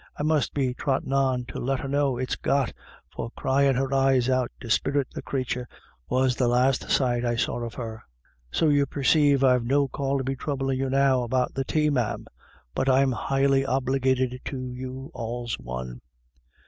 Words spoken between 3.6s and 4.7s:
BACKWARDS AND FORWARDS. 275 her eyes out